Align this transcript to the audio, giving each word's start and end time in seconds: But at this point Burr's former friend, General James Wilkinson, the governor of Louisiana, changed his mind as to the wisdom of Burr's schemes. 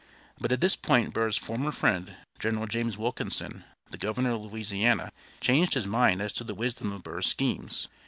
But 0.39 0.51
at 0.51 0.61
this 0.61 0.75
point 0.75 1.13
Burr's 1.13 1.37
former 1.37 1.71
friend, 1.71 2.15
General 2.39 2.65
James 2.65 2.97
Wilkinson, 2.97 3.65
the 3.91 3.99
governor 3.99 4.31
of 4.31 4.41
Louisiana, 4.41 5.11
changed 5.41 5.75
his 5.75 5.85
mind 5.85 6.23
as 6.23 6.33
to 6.33 6.43
the 6.43 6.55
wisdom 6.55 6.91
of 6.91 7.03
Burr's 7.03 7.27
schemes. 7.27 7.87